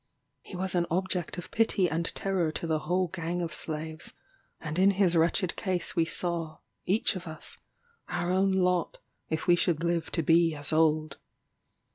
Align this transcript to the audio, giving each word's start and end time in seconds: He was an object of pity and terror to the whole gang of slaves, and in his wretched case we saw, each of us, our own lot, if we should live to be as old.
He 0.41 0.55
was 0.57 0.73
an 0.73 0.87
object 0.89 1.37
of 1.37 1.51
pity 1.51 1.87
and 1.87 2.07
terror 2.15 2.51
to 2.53 2.65
the 2.65 2.79
whole 2.79 3.07
gang 3.09 3.39
of 3.43 3.53
slaves, 3.53 4.13
and 4.59 4.79
in 4.79 4.89
his 4.89 5.15
wretched 5.15 5.55
case 5.55 5.95
we 5.95 6.05
saw, 6.05 6.57
each 6.87 7.15
of 7.15 7.27
us, 7.27 7.59
our 8.09 8.31
own 8.31 8.51
lot, 8.51 8.97
if 9.29 9.45
we 9.45 9.55
should 9.55 9.83
live 9.83 10.09
to 10.13 10.23
be 10.23 10.55
as 10.55 10.73
old. 10.73 11.17